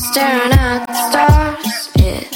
[0.00, 1.90] staring at the stars.
[1.96, 2.30] It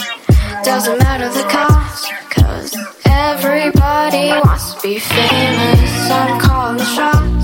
[0.64, 6.10] doesn't matter the cost, cause everybody wants to be famous.
[6.10, 7.43] I'm calling the shots.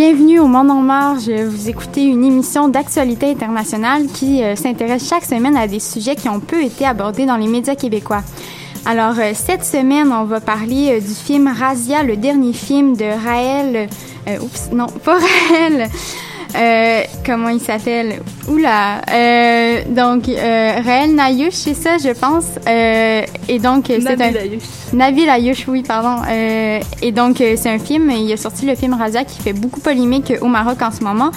[0.00, 1.28] Bienvenue au Monde en marge.
[1.28, 6.28] Vous écoutez une émission d'actualité internationale qui euh, s'intéresse chaque semaine à des sujets qui
[6.28, 8.22] ont peu été abordés dans les médias québécois.
[8.86, 13.06] Alors, euh, cette semaine, on va parler euh, du film Razia, le dernier film de
[13.06, 13.88] Raël...
[14.40, 15.18] oups, non, pas
[15.50, 15.90] Raël.
[16.56, 18.20] Euh, comment il s'appelle?
[18.48, 19.02] Oula!
[19.10, 22.44] Euh, donc, euh, Raël Nayush, c'est ça, je pense.
[22.66, 24.32] Euh, et donc, c'est un...
[24.92, 25.68] Nabil Ayush.
[25.68, 26.22] Oui, pardon.
[26.30, 30.32] Et donc, c'est un film, il a sorti le film Razia qui fait beaucoup polémique
[30.40, 31.30] au Maroc en ce moment.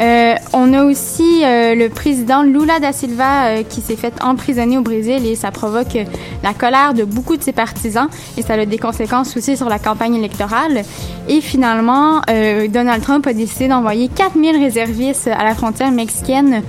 [0.00, 4.78] Euh, on a aussi euh, le président Lula da Silva euh, qui s'est fait emprisonner
[4.78, 5.98] au Brésil et ça provoque
[6.42, 8.08] la colère de beaucoup de ses partisans
[8.38, 10.82] et ça a des conséquences aussi sur la campagne électorale.
[11.28, 12.20] Et finalement,
[12.68, 16.62] Donald Trump a décidé d'envoyer 4000 réservistes à la frontière mexicaine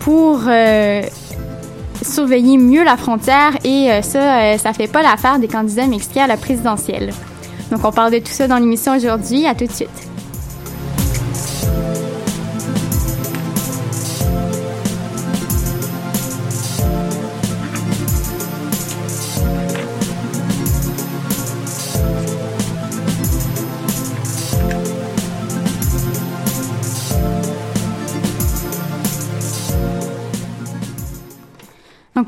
[0.00, 0.42] pour
[2.02, 6.36] surveiller mieux la frontière et ça, ça fait pas l'affaire des candidats mexicains à la
[6.36, 7.12] présidentielle.
[7.70, 9.46] Donc on parle de tout ça dans l'émission aujourd'hui.
[9.46, 10.09] À tout de suite.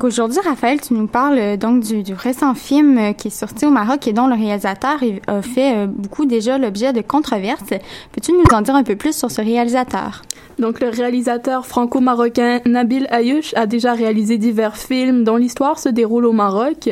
[0.03, 3.69] Aujourd'hui, Raphaël, tu nous parles euh, donc du, récent film euh, qui est sorti au
[3.69, 7.69] Maroc et dont le réalisateur a fait euh, beaucoup déjà l'objet de controverses.
[8.11, 10.23] Peux-tu nous en dire un peu plus sur ce réalisateur?
[10.59, 16.25] Donc, le réalisateur franco-marocain Nabil Ayouch a déjà réalisé divers films dont l'histoire se déroule
[16.25, 16.89] au Maroc.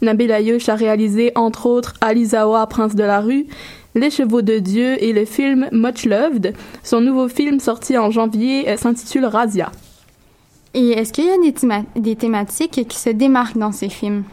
[0.00, 3.46] Nabil Ayouch a réalisé, entre autres, Alizawa, Prince de la rue,
[3.96, 6.54] Les Chevaux de Dieu et le film Much Loved.
[6.84, 9.72] Son nouveau film sorti en janvier s'intitule Razia.
[10.74, 14.24] Et est-ce qu'il y a des, des thématiques qui se démarquent dans ces films?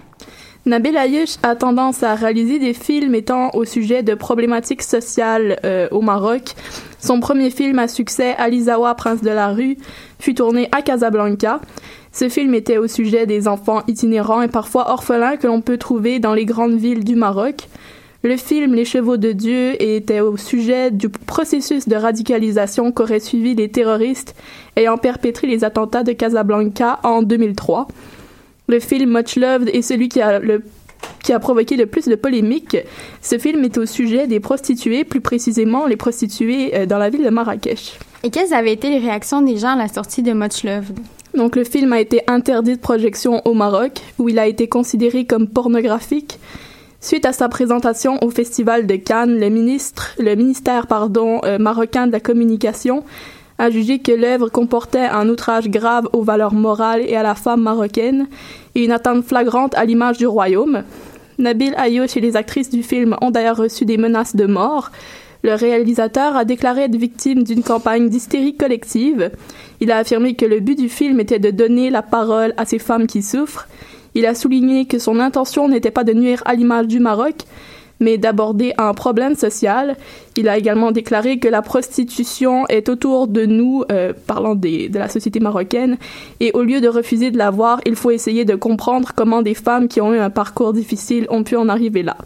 [0.65, 5.87] Nabil Ayouch a tendance à réaliser des films étant au sujet de problématiques sociales euh,
[5.91, 6.53] au Maroc.
[6.99, 9.77] Son premier film à succès, Alizawa, Prince de la rue,
[10.19, 11.61] fut tourné à Casablanca.
[12.11, 16.19] Ce film était au sujet des enfants itinérants et parfois orphelins que l'on peut trouver
[16.19, 17.67] dans les grandes villes du Maroc.
[18.21, 23.55] Le film Les Chevaux de Dieu était au sujet du processus de radicalisation qu'auraient suivi
[23.55, 24.35] les terroristes
[24.75, 27.87] ayant perpétré les attentats de Casablanca en 2003.
[28.67, 30.63] Le film Much Loved est celui qui a, le,
[31.23, 32.75] qui a provoqué le plus de polémiques.
[33.21, 37.23] Ce film est au sujet des prostituées, plus précisément les prostituées euh, dans la ville
[37.23, 37.97] de Marrakech.
[38.23, 40.99] Et quelles avaient été les réactions des gens à la sortie de Much Loved?
[41.35, 45.23] Donc le film a été interdit de projection au Maroc, où il a été considéré
[45.23, 46.37] comme pornographique.
[47.01, 52.07] Suite à sa présentation au Festival de Cannes, le ministre, le ministère pardon, euh, marocain
[52.07, 53.05] de la communication
[53.57, 57.61] a jugé que l'œuvre comportait un outrage grave aux valeurs morales et à la femme
[57.61, 58.27] marocaine
[58.75, 60.83] et une atteinte flagrante à l'image du royaume.
[61.37, 64.91] Nabil Ayouch et les actrices du film ont d'ailleurs reçu des menaces de mort.
[65.41, 69.31] Le réalisateur a déclaré être victime d'une campagne d'hystérie collective.
[69.79, 72.79] Il a affirmé que le but du film était de donner la parole à ces
[72.79, 73.67] femmes qui souffrent
[74.15, 77.35] il a souligné que son intention n'était pas de nuire à l'image du Maroc,
[77.99, 79.97] mais d'aborder un problème social.
[80.35, 85.09] Il a également déclaré que la prostitution est autour de nous, euh, parlant de la
[85.09, 85.97] société marocaine,
[86.39, 89.53] et au lieu de refuser de la voir, il faut essayer de comprendre comment des
[89.53, 92.17] femmes qui ont eu un parcours difficile ont pu en arriver là.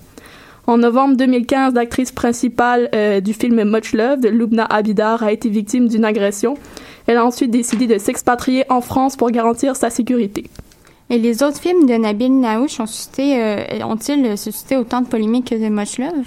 [0.65, 5.89] En novembre 2015, l'actrice principale euh, du film Much Loved, Lubna Abidar, a été victime
[5.89, 6.55] d'une agression.
[7.05, 10.45] Elle a ensuite décidé de s'expatrier en France pour garantir sa sécurité.
[11.09, 15.49] Et les autres films de Nabil Naouch ont suscité, euh, ont-ils suscité autant de polémiques
[15.49, 16.25] que Much Love?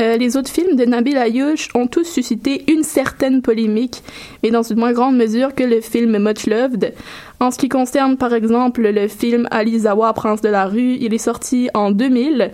[0.00, 4.02] Euh, les autres films de Nabil Ayouch ont tous suscité une certaine polémique,
[4.42, 6.94] mais dans une moins grande mesure que le film Much Loved.
[7.40, 11.18] En ce qui concerne par exemple le film Alizawa, Prince de la rue, il est
[11.18, 12.52] sorti en 2000.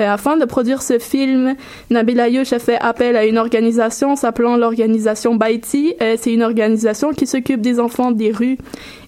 [0.00, 1.54] Euh, afin de produire ce film,
[1.90, 5.94] Nabil Ayouch a fait appel à une organisation s'appelant l'organisation Baiti.
[6.00, 8.58] C'est une organisation qui s'occupe des enfants des rues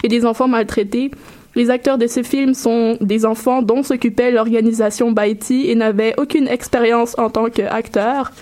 [0.04, 1.10] et des enfants maltraités.
[1.56, 6.48] Les acteurs de ce film sont des enfants dont s'occupait l'organisation Baiti et n'avaient aucune
[6.48, 8.32] expérience en tant qu'acteurs.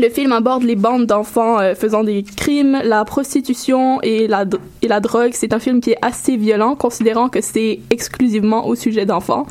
[0.00, 4.44] Le film aborde les bandes d'enfants euh, faisant des crimes, la prostitution et la,
[4.80, 5.30] et la drogue.
[5.32, 9.46] C'est un film qui est assez violent, considérant que c'est exclusivement au sujet d'enfants.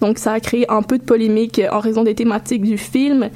[0.00, 3.30] Donc ça a créé un peu de polémique en raison des thématiques du film.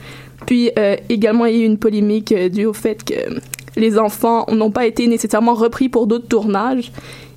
[0.46, 3.38] Puis euh, également, il y a eu une polémique euh, due au fait que
[3.76, 6.90] les enfants n'ont pas été nécessairement repris pour d'autres tournages.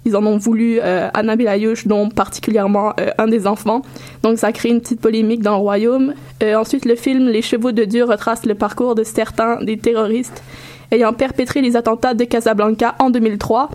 [0.05, 3.81] Ils en ont voulu euh, à Ayouch, dont particulièrement euh, un des enfants.
[4.21, 6.13] Donc ça a créé une petite polémique dans le royaume.
[6.41, 10.43] Euh, ensuite, le film Les Chevaux de Dieu retrace le parcours de certains des terroristes
[10.91, 13.69] ayant perpétré les attentats de Casablanca en 2003.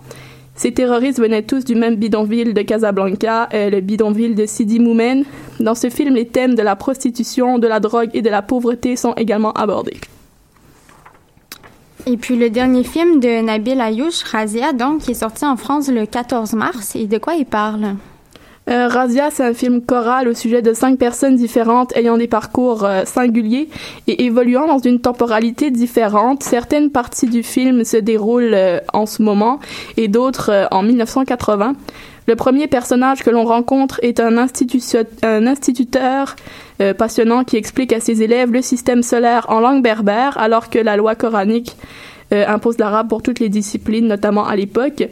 [0.55, 5.23] Ces terroristes venaient tous du même bidonville de Casablanca, le bidonville de Sidi Moumen.
[5.59, 8.95] Dans ce film, les thèmes de la prostitution, de la drogue et de la pauvreté
[8.95, 9.97] sont également abordés.
[12.11, 15.89] Et puis le dernier film de Nabil Ayouch, Razia, donc, qui est sorti en France
[15.89, 16.95] le 14 mars.
[16.95, 17.97] Et de quoi il parle?
[18.69, 22.85] Euh, Razia, c'est un film choral au sujet de cinq personnes différentes ayant des parcours
[22.85, 23.67] euh, singuliers
[24.07, 26.43] et évoluant dans une temporalité différente.
[26.43, 29.59] Certaines parties du film se déroulent euh, en ce moment
[29.97, 31.73] et d'autres en 1980.
[32.27, 36.35] Le premier personnage que l'on rencontre est un, instituteur
[36.99, 40.95] passionnant qui explique à ses élèves le système solaire en langue berbère, alors que la
[40.95, 41.75] loi coranique
[42.31, 45.09] impose l'arabe pour toutes les disciplines, notamment à l'époque.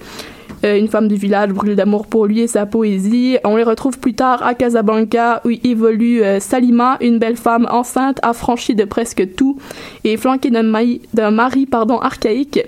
[0.65, 3.37] Euh, une femme du village brûle d'amour pour lui et sa poésie.
[3.43, 8.75] On les retrouve plus tard à Casablanca où évolue Salima, une belle femme enceinte affranchie
[8.75, 9.57] de presque tout
[10.03, 12.61] et flanquée d'un mari pardon, archaïque.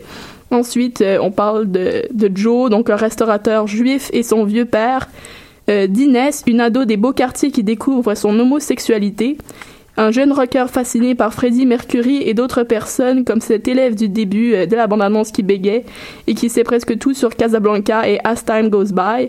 [0.51, 5.09] Ensuite, euh, on parle de, de, Joe, donc un restaurateur juif, et son vieux père.
[5.69, 9.37] Euh, D'Inès, une ado des beaux quartiers qui découvre son homosexualité.
[9.99, 14.53] Un jeune rocker fasciné par Freddie Mercury et d'autres personnes comme cet élève du début
[14.53, 15.83] euh, de la bande-annonce qui bégait
[16.25, 19.27] et qui sait presque tout sur Casablanca et As Time Goes By.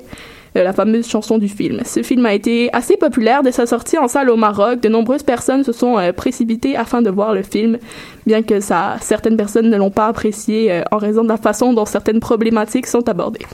[0.57, 1.81] Euh, la fameuse chanson du film.
[1.85, 4.79] Ce film a été assez populaire dès sa sortie en salle au Maroc.
[4.79, 7.79] De nombreuses personnes se sont euh, précipitées afin de voir le film,
[8.25, 11.85] bien que ça, certaines personnes ne l'ont pas apprécié en raison de la façon dont
[11.85, 13.45] certaines problématiques sont abordées.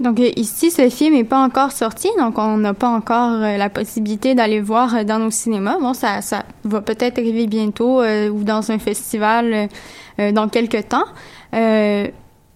[0.00, 4.34] Donc ici, ce film n'est pas encore sorti, donc on n'a pas encore la possibilité
[4.34, 5.78] d'aller voir dans nos cinémas.
[5.78, 6.20] Bon, ça,
[6.64, 9.68] va peut-être arriver bientôt ou dans un festival
[10.18, 11.04] dans quelques temps.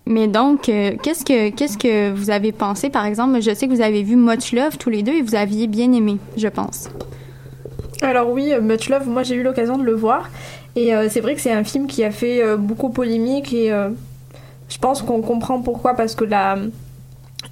[0.09, 3.43] Mais donc, euh, qu'est-ce que qu'est-ce que vous avez pensé, par exemple?
[3.43, 5.93] Je sais que vous avez vu Much Love tous les deux et vous aviez bien
[5.93, 6.89] aimé, je pense.
[8.01, 10.31] Alors oui, euh, Much Love, moi j'ai eu l'occasion de le voir.
[10.77, 14.79] Et euh, c'est vrai que c'est un film qui a fait beaucoup polémique et je
[14.79, 16.57] pense qu'on comprend pourquoi parce que là,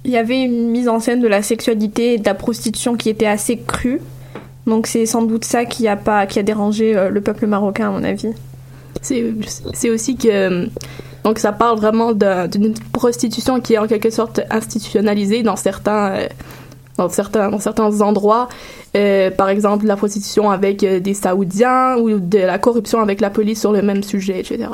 [0.03, 3.09] il y avait une mise en scène de la sexualité et de la prostitution qui
[3.09, 4.01] était assez crue.
[4.65, 7.91] Donc c'est sans doute ça qui a pas qui a dérangé le peuple marocain à
[7.91, 8.33] mon avis.
[9.01, 10.69] C'est aussi que
[11.27, 16.27] donc ça parle vraiment d'une prostitution qui est en quelque sorte institutionnalisée dans certains, euh,
[16.95, 18.47] dans certains dans certains endroits,
[18.95, 23.29] euh, par exemple la prostitution avec euh, des Saoudiens ou de la corruption avec la
[23.29, 24.69] police sur le même sujet, etc.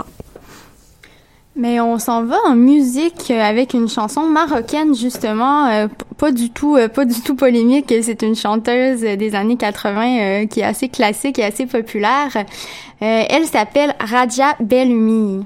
[1.55, 6.75] Mais on s'en va en musique avec une chanson marocaine justement, euh, pas du tout,
[6.75, 7.93] euh, pas du tout polémique.
[8.01, 12.29] C'est une chanteuse des années 80 euh, qui est assez classique et assez populaire.
[12.35, 15.45] Euh, elle s'appelle Radia Bellumi.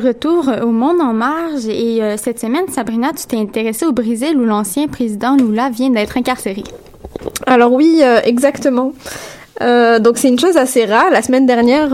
[0.00, 4.36] Retour au Monde en marge et euh, cette semaine, Sabrina, tu t'es intéressée au Brésil
[4.36, 6.64] où l'ancien président Lula vient d'être incarcéré.
[7.46, 8.92] Alors oui, euh, exactement.
[9.60, 11.10] Euh, donc c'est une chose assez rare.
[11.12, 11.90] La semaine dernière,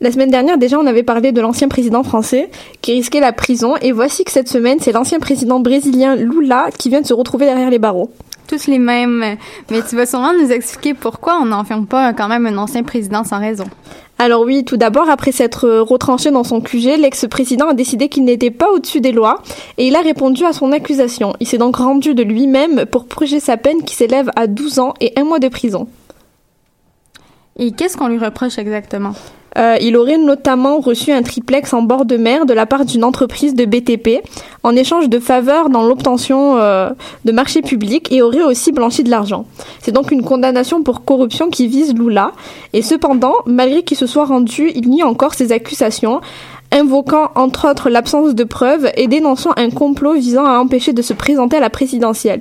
[0.00, 3.74] la semaine dernière déjà, on avait parlé de l'ancien président français qui risquait la prison.
[3.82, 7.46] Et voici que cette semaine, c'est l'ancien président brésilien Lula qui vient de se retrouver
[7.46, 8.10] derrière les barreaux.
[8.50, 9.36] Tous les mêmes,
[9.70, 13.22] mais tu vas sûrement nous expliquer pourquoi on n'enferme pas quand même un ancien président
[13.22, 13.62] sans raison.
[14.18, 18.50] Alors oui, tout d'abord, après s'être retranché dans son QG, l'ex-président a décidé qu'il n'était
[18.50, 19.40] pas au-dessus des lois
[19.78, 21.32] et il a répondu à son accusation.
[21.38, 24.94] Il s'est donc rendu de lui-même pour purger sa peine qui s'élève à 12 ans
[25.00, 25.86] et un mois de prison.
[27.60, 29.12] Et qu'est-ce qu'on lui reproche exactement?
[29.58, 33.04] Euh, il aurait notamment reçu un triplex en bord de mer de la part d'une
[33.04, 34.22] entreprise de BTP
[34.62, 36.88] en échange de faveurs dans l'obtention euh,
[37.26, 39.44] de marchés publics et aurait aussi blanchi de l'argent.
[39.80, 42.32] C'est donc une condamnation pour corruption qui vise Lula.
[42.72, 46.22] Et cependant, malgré qu'il se soit rendu, il nie encore ces accusations,
[46.72, 51.12] invoquant entre autres l'absence de preuves et dénonçant un complot visant à empêcher de se
[51.12, 52.40] présenter à la présidentielle.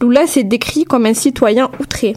[0.00, 2.14] Lula s'est décrit comme un citoyen outré.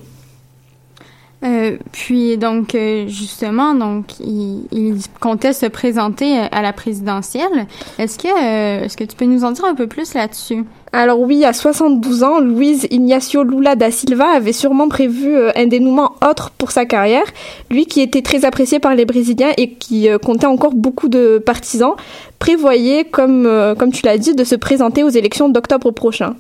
[1.44, 7.68] Euh, puis donc euh, justement donc il, il comptait se présenter euh, à la présidentielle.
[8.00, 10.64] Est-ce que euh, est-ce que tu peux nous en dire un peu plus là-dessus?
[10.94, 16.14] Alors oui, à 72 ans, Luiz Ignacio Lula da Silva avait sûrement prévu un dénouement
[16.26, 17.26] autre pour sa carrière.
[17.72, 21.94] Lui qui était très apprécié par les Brésiliens et qui comptait encore beaucoup de partisans,
[22.38, 26.36] prévoyait, comme, comme tu l'as dit, de se présenter aux élections d'octobre prochain.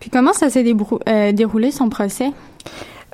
[0.00, 0.64] Puis comment ça s'est
[1.32, 2.30] déroulé son procès?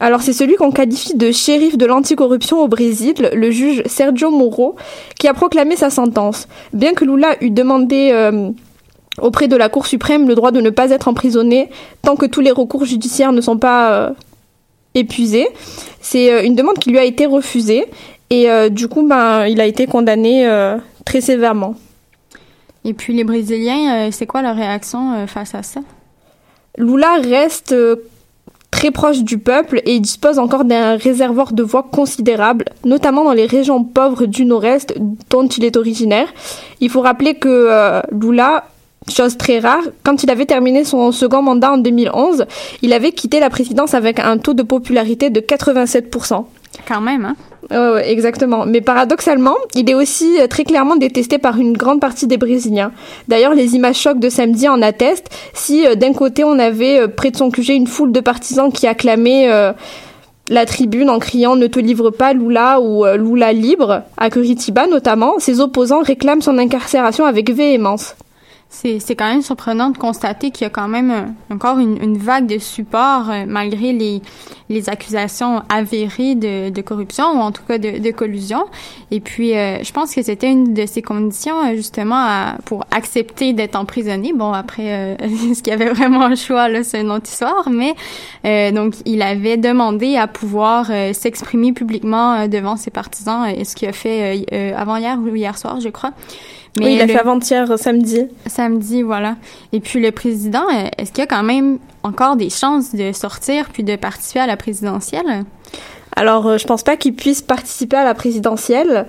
[0.01, 4.77] Alors c'est celui qu'on qualifie de shérif de l'anticorruption au Brésil, le juge Sergio Moro,
[5.19, 6.47] qui a proclamé sa sentence.
[6.73, 8.51] Bien que Lula eût demandé euh,
[9.21, 11.71] auprès de la Cour suprême le droit de ne pas être emprisonné
[12.03, 14.11] tant que tous les recours judiciaires ne sont pas euh,
[14.95, 15.49] épuisés,
[16.01, 17.87] c'est euh, une demande qui lui a été refusée
[18.31, 20.49] et euh, du coup ben, il a été condamné
[21.05, 21.75] très sévèrement.
[22.85, 25.81] Et puis les Brésiliens, c'est quoi leur réaction face à ça?
[26.77, 27.75] Lula reste
[28.79, 33.47] très proche du peuple et dispose encore d'un réservoir de voix considérable, notamment dans les
[33.47, 34.95] régions pauvres du nord-est
[35.31, 36.29] dont il est originaire.
[36.79, 38.69] Il faut rappeler que euh, Lula,
[39.11, 42.47] chose très rare, quand il avait terminé son second mandat en 2011,
[42.83, 46.45] il avait quitté la présidence avec un taux de popularité de 87%.
[46.87, 47.37] Quand même, hein
[48.05, 48.67] exactement.
[48.67, 52.93] Mais paradoxalement, il est aussi euh, très clairement détesté par une grande partie des Brésiliens.
[53.29, 55.29] D'ailleurs, les images chocs de samedi en attestent.
[55.55, 58.73] Si euh, d'un côté on avait euh, près de son QG une foule de partisans
[58.73, 59.49] qui acclamaient
[60.49, 65.39] la tribune en criant Ne te livre pas Lula ou Lula libre, à Curitiba notamment,
[65.39, 68.15] ses opposants réclament son incarcération avec véhémence.
[68.71, 72.19] C'est, c'est quand même surprenant de constater qu'il y a quand même encore une, une
[72.19, 74.21] vague de support euh, malgré les,
[74.69, 78.63] les accusations avérées de, de corruption ou en tout cas de, de collusion.
[79.11, 82.85] Et puis, euh, je pense que c'était une de ces conditions euh, justement à- pour
[82.91, 84.35] accepter d'être emprisonné.
[84.35, 85.17] Bon, après, euh,
[85.51, 87.71] est-ce qu'il y avait vraiment un choix là, c'est une autre histoire.
[87.71, 87.95] Mais
[88.45, 93.47] euh, donc, il avait demandé à pouvoir s'exprimer publiquement devant ses partisans.
[93.49, 96.13] euh, ce qu'il a fait euh, euh, avant hier ou hier soir, je crois.
[96.85, 98.23] Oui, il a le- fait avant-hier, euh, samedi.
[98.47, 99.37] Samedi, voilà.
[99.73, 100.65] Et puis le président,
[100.99, 104.47] est-ce qu'il y a quand même encore des chances de sortir puis de participer à
[104.47, 105.45] la présidentielle?
[106.17, 109.07] Alors, euh, je pense pas qu'il puisse participer à la présidentielle.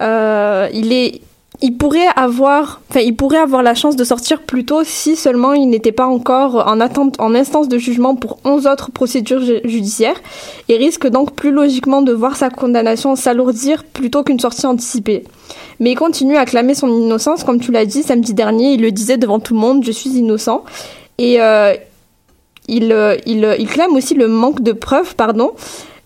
[0.00, 1.20] Euh, il est,
[1.62, 5.52] il pourrait avoir, enfin, il pourrait avoir la chance de sortir plus tôt si seulement
[5.52, 9.60] il n'était pas encore en attente, en instance de jugement pour 11 autres procédures ju-
[9.64, 10.20] judiciaires
[10.68, 15.24] et risque donc plus logiquement de voir sa condamnation s'alourdir plutôt qu'une sortie anticipée.
[15.80, 18.92] Mais il continue à clamer son innocence, comme tu l'as dit samedi dernier, il le
[18.92, 20.62] disait devant tout le monde, je suis innocent.
[21.16, 21.74] Et euh,
[22.68, 25.52] il, euh, il, euh, il clame aussi le manque de preuves, pardon.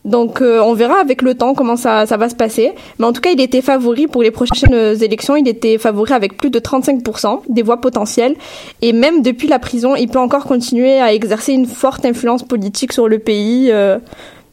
[0.04, 2.72] Donc on verra avec le temps comment ça, ça va se passer.
[2.98, 5.34] Mais en tout cas, il était favori pour les prochaines élections.
[5.34, 8.36] Il était favori avec plus de 35% des voix potentielles.
[8.82, 12.92] Et même depuis la prison, il peut encore continuer à exercer une forte influence politique
[12.92, 13.72] sur le pays.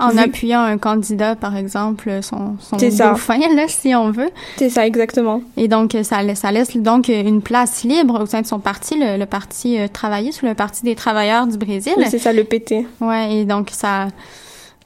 [0.02, 2.78] En vu- appuyant un candidat, par exemple, son, son
[3.12, 4.30] dauphin, là, si on veut.
[4.58, 5.42] C'est ça, exactement.
[5.58, 8.96] Et donc, ça, laisse- ça laisse donc une place libre au sein de son parti,
[9.00, 11.94] le, le parti euh, travailliste ou le Parti des travailleurs du Brésil.
[11.98, 12.86] Oui, c'est ça, le PT.
[13.00, 14.08] Ouais, et donc ça,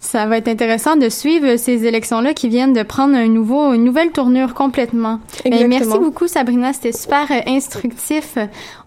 [0.05, 3.83] ça va être intéressant de suivre ces élections-là qui viennent de prendre un nouveau, une
[3.83, 5.19] nouvelle tournure complètement.
[5.43, 8.37] Ben, merci beaucoup Sabrina, c'était super euh, instructif.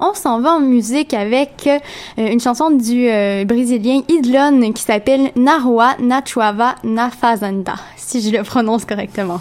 [0.01, 1.79] On s'en va en musique avec euh,
[2.17, 8.43] une chanson du euh, brésilien Idlon qui s'appelle Narua Nachuava na Fazenda, si je le
[8.45, 9.41] prononce correctement.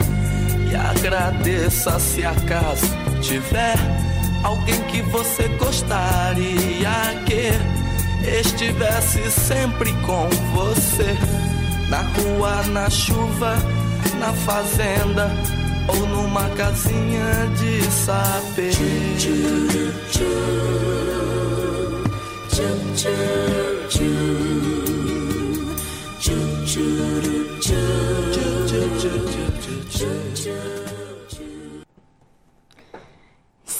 [1.01, 2.85] agradeça se acaso
[3.21, 3.75] tiver
[4.43, 6.89] alguém que você gostaria
[7.25, 7.49] que
[8.39, 11.17] estivesse sempre com você
[11.89, 13.55] na rua, na chuva,
[14.19, 15.31] na fazenda
[15.87, 18.75] ou numa casinha de saber.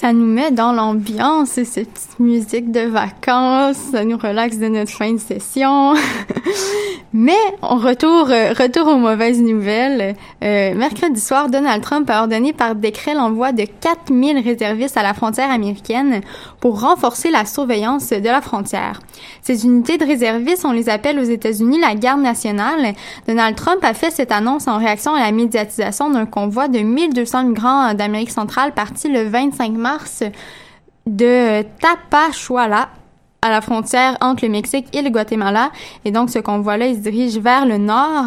[0.01, 4.89] Ça nous met dans l'ambiance, cette petite musique de vacances, ça nous relaxe de notre
[4.89, 5.93] fin de session.
[7.13, 10.15] Mais on retour, euh, retour aux mauvaises nouvelles.
[10.43, 15.13] Euh, mercredi soir, Donald Trump a ordonné par décret l'envoi de 4000 réservistes à la
[15.13, 16.21] frontière américaine
[16.59, 19.01] pour renforcer la surveillance de la frontière.
[19.43, 22.95] Ces unités de réservistes, on les appelle aux États-Unis la garde nationale.
[23.27, 27.43] Donald Trump a fait cette annonce en réaction à la médiatisation d'un convoi de 1200
[27.43, 29.90] migrants d'Amérique centrale parti le 25 mars
[31.05, 32.89] de Tapachula
[33.41, 35.71] à la frontière entre le Mexique et le Guatemala.
[36.05, 38.25] Et donc, ce convoi-là, il se dirige vers le nord.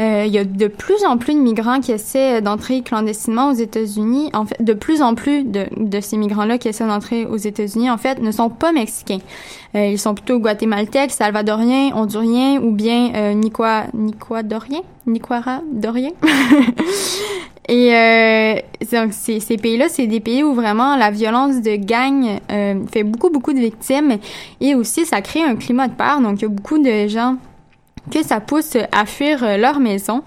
[0.00, 3.54] Euh, il y a de plus en plus de migrants qui essaient d'entrer clandestinement aux
[3.54, 4.30] États-Unis.
[4.32, 5.66] En fait, de plus en plus de,
[6.00, 9.18] ces migrants-là qui essaient d'entrer aux États-Unis, en fait, ne sont pas mexicains.
[9.74, 16.12] Euh, ils sont plutôt guatémaltèques, salvadoriens, honduriens ou bien euh, niqua, niquadoriens, niquaradoriens?
[17.68, 18.54] Et euh,
[18.90, 23.04] donc ces, ces pays-là, c'est des pays où vraiment la violence de gang euh, fait
[23.04, 24.16] beaucoup, beaucoup de victimes
[24.60, 26.20] et aussi ça crée un climat de peur.
[26.20, 27.36] Donc il y a beaucoup de gens
[28.10, 30.22] que ça pousse à fuir euh, leur maison.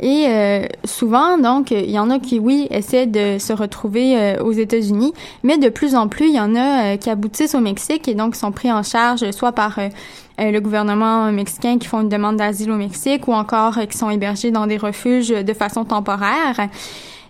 [0.00, 4.42] Et euh, souvent, donc, il y en a qui, oui, essaient de se retrouver euh,
[4.42, 7.60] aux États-Unis, mais de plus en plus, il y en a euh, qui aboutissent au
[7.60, 9.88] Mexique et donc sont pris en charge soit par euh,
[10.38, 14.52] le gouvernement mexicain qui font une demande d'asile au Mexique ou encore qui sont hébergés
[14.52, 16.68] dans des refuges de façon temporaire.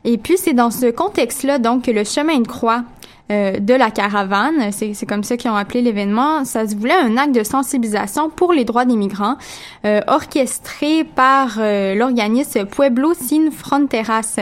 [0.05, 2.83] Et puis, c'est dans ce contexte-là, donc, que le chemin de croix
[3.31, 7.17] euh, de la caravane, c'est comme ça qu'ils ont appelé l'événement, ça se voulait un
[7.17, 9.37] acte de sensibilisation pour les droits des migrants,
[9.85, 14.41] euh, orchestré par euh, l'organisme Pueblo Sin Fronteras.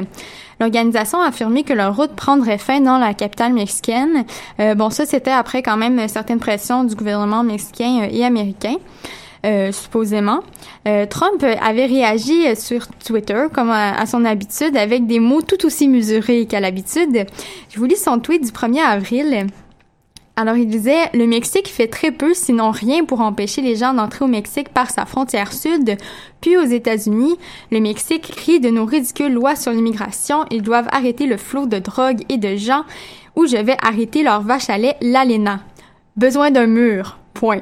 [0.60, 4.24] L'organisation a affirmé que leur route prendrait fin dans la capitale mexicaine.
[4.58, 8.76] Euh, bon, ça, c'était après quand même certaines pressions du gouvernement mexicain euh, et américain.
[9.46, 10.40] Euh, supposément.
[10.88, 15.86] Euh, Trump avait réagi sur Twitter, comme à, son habitude, avec des mots tout aussi
[15.86, 17.26] mesurés qu'à l'habitude.
[17.68, 19.46] Je vous lis son tweet du 1er avril.
[20.34, 24.24] Alors, il disait, le Mexique fait très peu, sinon rien, pour empêcher les gens d'entrer
[24.24, 25.96] au Mexique par sa frontière sud.
[26.40, 27.36] Puis aux États-Unis,
[27.70, 30.44] le Mexique rit de nos ridicules lois sur l'immigration.
[30.50, 32.84] Ils doivent arrêter le flot de drogue et de gens,
[33.36, 35.60] ou je vais arrêter leur vache à lait, l'ALENA.
[36.16, 37.18] Besoin d'un mur.
[37.36, 37.60] Point.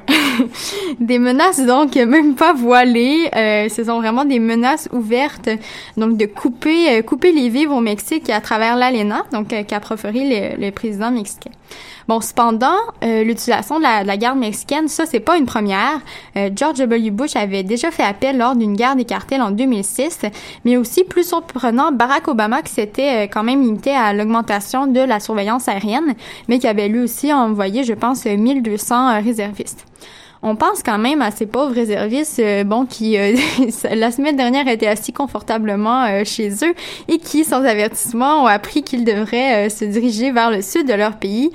[1.00, 5.48] des menaces donc même pas voilées, euh, ce sont vraiment des menaces ouvertes,
[5.96, 9.80] donc de couper euh, couper les vivres au Mexique à travers l'ALENA, donc euh, qu'a
[9.80, 11.50] proféré le, le président mexicain.
[12.06, 16.00] Bon, cependant, euh, l'utilisation de la, de la garde mexicaine, ça, c'est pas une première.
[16.36, 17.10] Euh, George W.
[17.10, 20.20] Bush avait déjà fait appel lors d'une guerre des cartels en 2006,
[20.66, 25.18] mais aussi, plus surprenant, Barack Obama qui s'était quand même limité à l'augmentation de la
[25.18, 26.14] surveillance aérienne,
[26.48, 29.20] mais qui avait lui aussi envoyé, je pense, 1200 euh,
[30.42, 33.34] on pense quand même à ces pauvres réservistes, euh, bon, qui euh,
[33.94, 36.74] la semaine dernière étaient assis confortablement euh, chez eux
[37.08, 41.16] et qui, sans avertissement, ont appris qu'ils devraient se diriger vers le sud de leur
[41.16, 41.50] pays.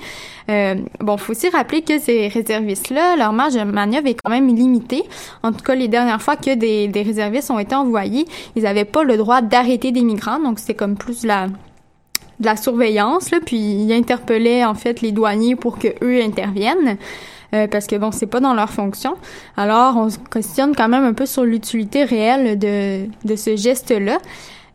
[0.50, 4.48] Euh, bon, faut aussi rappeler que ces réservistes-là, leur marge de manœuvre est quand même
[4.54, 5.04] limitée.
[5.42, 9.04] En tout cas, les dernières fois que des, réservistes ont été envoyés, ils n'avaient pas
[9.04, 13.58] le droit d'arrêter des migrants, donc c'est comme plus la de la surveillance, là, puis
[13.58, 16.96] ils interpellaient en fait les douaniers pour que eux interviennent.
[17.54, 19.16] Euh, parce que bon, c'est pas dans leur fonction.
[19.56, 24.18] Alors, on se questionne quand même un peu sur l'utilité réelle de, de ce geste-là.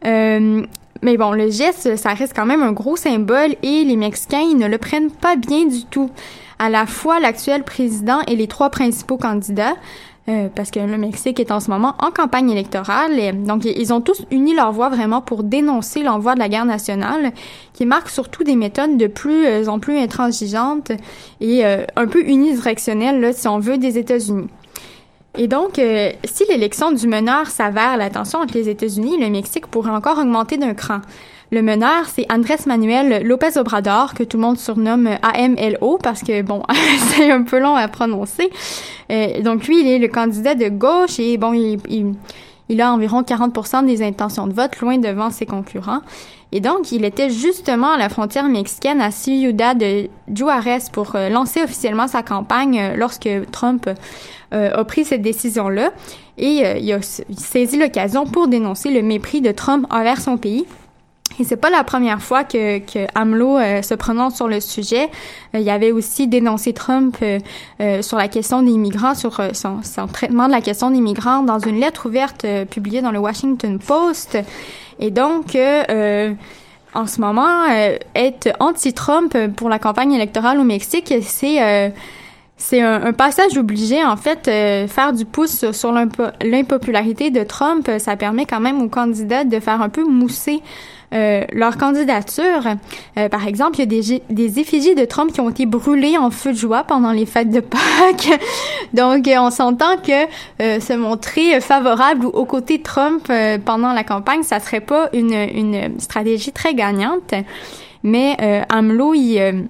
[0.05, 0.65] Euh,
[1.01, 4.57] mais bon, le geste, ça reste quand même un gros symbole et les Mexicains, ils
[4.57, 6.09] ne le prennent pas bien du tout.
[6.57, 9.75] À la fois l'actuel président et les trois principaux candidats,
[10.27, 13.19] euh, parce que le Mexique est en ce moment en campagne électorale.
[13.19, 16.65] Et, donc, ils ont tous uni leur voix vraiment pour dénoncer l'envoi de la guerre
[16.65, 17.31] nationale,
[17.73, 20.91] qui marque surtout des méthodes de plus euh, en plus intransigeantes
[21.41, 24.47] et euh, un peu unidirectionnelles, là, si on veut, des États-Unis.
[25.37, 29.67] Et donc, euh, si l'élection du meneur s'avère la tension entre les États-Unis, le Mexique
[29.67, 31.01] pourrait encore augmenter d'un cran.
[31.51, 36.41] Le meneur, c'est Andrés Manuel López Obrador, que tout le monde surnomme AMLO, parce que,
[36.41, 36.63] bon,
[37.09, 38.49] c'est un peu long à prononcer.
[39.11, 43.85] Euh, donc, lui, il est le candidat de gauche et, bon, il, a environ 40%
[43.85, 46.01] des intentions de vote, loin devant ses concurrents.
[46.51, 51.29] Et donc, il était justement à la frontière mexicaine à Ciudad de Juarez pour euh,
[51.29, 53.89] lancer officiellement sa campagne euh, lorsque Trump
[54.51, 55.91] a pris cette décision-là.
[56.37, 60.65] Et il a saisi l'occasion pour dénoncer le mépris de Trump envers son pays.
[61.39, 65.09] Et c'est pas la première fois que, que AMLO euh, se prononce sur le sujet.
[65.53, 67.39] Euh, il y avait aussi dénoncé Trump euh,
[67.81, 71.01] euh, sur la question des migrants, sur euh, son, son traitement de la question des
[71.01, 74.37] migrants dans une lettre ouverte publiée dans le Washington Post.
[74.99, 75.57] Et donc,
[76.93, 77.65] en ce moment,
[78.15, 81.91] être anti-Trump pour la campagne électorale au Mexique, c'est
[82.57, 87.29] c'est un, un passage obligé, en fait, euh, faire du pouce sur, sur l'impo- l'impopularité
[87.29, 90.61] de Trump, euh, ça permet quand même aux candidats de faire un peu mousser
[91.13, 92.65] euh, leur candidature.
[93.17, 96.17] Euh, par exemple, il y a des, des effigies de Trump qui ont été brûlées
[96.17, 98.39] en feu de joie pendant les fêtes de Pâques.
[98.93, 100.25] Donc, euh, on s'entend que
[100.61, 104.79] euh, se montrer favorable ou aux côtés de Trump euh, pendant la campagne, ça serait
[104.81, 107.33] pas une, une stratégie très gagnante.
[108.03, 109.67] Mais euh, AMLO, il...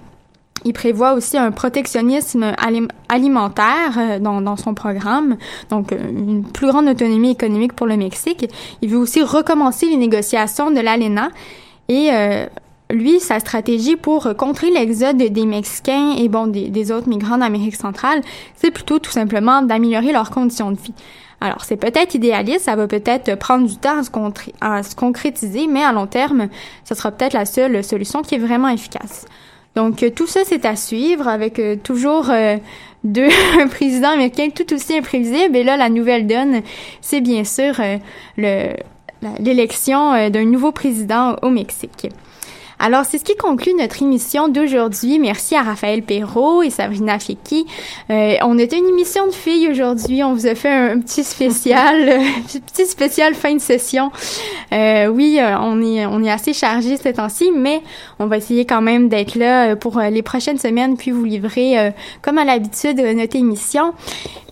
[0.66, 5.36] il prévoit aussi un protectionnisme alim- alimentaire euh, dans, son programme,
[5.70, 8.50] donc euh, une plus grande autonomie économique pour le Mexique.
[8.82, 11.30] Il veut aussi recommencer les négociations de l'ALENA
[11.88, 12.46] et euh,
[12.90, 18.20] lui, sa stratégie pour contrer l'exode des Mexicains et bon des, autres migrants d'Amérique centrale,
[18.56, 20.94] c'est plutôt tout simplement d'améliorer leurs conditions de vie.
[21.40, 24.00] Alors, c'est peut-être idéaliste, ça va peut-être prendre du temps
[24.60, 26.48] à se concrétiser, mais à long terme,
[26.84, 29.26] ce sera peut-être la seule solution qui est vraiment efficace.
[29.76, 32.56] Donc, euh, tout ça, c'est à suivre avec euh, toujours euh,
[33.04, 33.28] deux
[33.70, 35.54] présidents américains tout aussi imprévisibles.
[35.54, 36.62] Et là, la nouvelle donne,
[37.00, 37.74] c'est bien sûr
[39.38, 42.08] l'élection d'un nouveau président au Mexique.
[42.78, 45.18] Alors, c'est ce qui conclut notre émission d'aujourd'hui.
[45.18, 47.66] Merci à Raphaël Perrault et Sabrina Feki.
[48.10, 50.22] Euh, on était une émission de filles aujourd'hui.
[50.22, 52.18] On vous a fait un, petit spécial, euh,
[52.66, 54.12] petit spécial fin de session.
[54.72, 57.80] Euh, oui, euh, on est on est assez chargé ces temps-ci, mais
[58.18, 61.24] on va essayer quand même d'être là euh, pour euh, les prochaines semaines, puis vous
[61.24, 63.94] livrer, euh, comme à l'habitude, notre émission.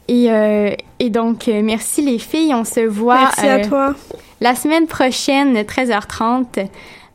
[0.09, 2.55] Et, euh, et donc, merci les filles.
[2.55, 3.95] On se voit Merci à toi.
[4.41, 6.67] la semaine prochaine, 13h30.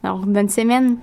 [0.04, 0.98] Alors, bonne semaine!